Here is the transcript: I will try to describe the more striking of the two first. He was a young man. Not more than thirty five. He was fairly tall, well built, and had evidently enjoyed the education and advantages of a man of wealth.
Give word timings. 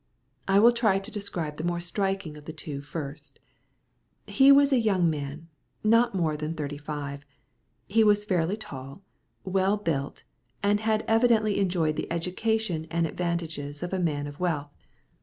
I 0.47 0.57
will 0.57 0.71
try 0.71 0.97
to 0.97 1.11
describe 1.11 1.57
the 1.57 1.63
more 1.63 1.79
striking 1.79 2.35
of 2.35 2.45
the 2.45 2.53
two 2.53 2.81
first. 2.81 3.39
He 4.25 4.51
was 4.51 4.73
a 4.73 4.79
young 4.79 5.11
man. 5.11 5.47
Not 5.83 6.15
more 6.15 6.35
than 6.35 6.55
thirty 6.55 6.79
five. 6.79 7.23
He 7.85 8.03
was 8.03 8.25
fairly 8.25 8.57
tall, 8.57 9.03
well 9.43 9.77
built, 9.77 10.23
and 10.63 10.79
had 10.79 11.05
evidently 11.07 11.59
enjoyed 11.59 11.97
the 11.97 12.11
education 12.11 12.87
and 12.89 13.05
advantages 13.05 13.83
of 13.83 13.93
a 13.93 13.99
man 13.99 14.25
of 14.25 14.39
wealth. 14.39 14.73